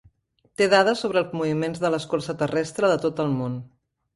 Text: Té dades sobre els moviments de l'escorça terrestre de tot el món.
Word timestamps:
Té 0.61 0.67
dades 0.73 1.03
sobre 1.05 1.21
els 1.21 1.35
moviments 1.41 1.83
de 1.83 1.91
l'escorça 1.97 2.35
terrestre 2.43 2.91
de 2.95 2.99
tot 3.05 3.23
el 3.27 3.31
món. 3.43 3.63